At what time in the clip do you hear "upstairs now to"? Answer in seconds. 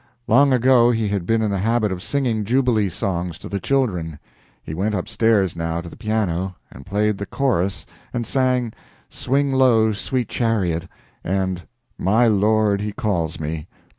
4.95-5.89